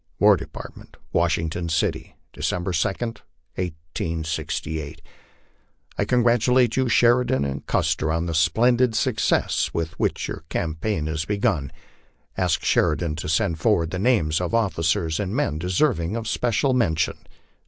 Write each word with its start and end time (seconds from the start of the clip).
WAR 0.19 0.35
DEPARTMENT, 0.35 0.97
WASHINGTON 1.13 1.69
CITY, 1.69 2.15
December 2.33 2.71
2, 2.73 2.87
1868, 2.89 4.99
I 5.99 6.05
congratulate 6.05 6.75
you, 6.75 6.89
Sheridan, 6.89 7.45
and 7.45 7.63
Custer 7.67 8.11
on 8.11 8.25
the 8.25 8.33
splendid 8.33 8.95
success 8.95 9.69
with 9.75 9.91
which 9.99 10.27
your 10.27 10.43
campaign 10.49 11.07
is 11.07 11.25
begun. 11.25 11.71
Ask 12.35 12.65
Sheridan 12.65 13.15
to 13.17 13.29
send 13.29 13.59
forward 13.59 13.91
the 13.91 13.99
names 13.99 14.41
of 14.41 14.55
officers 14.55 15.19
and 15.19 15.35
men 15.35 15.59
deserving 15.59 16.15
of 16.15 16.27
special 16.27 16.73
raen 16.73 16.95
tion. 16.95 17.19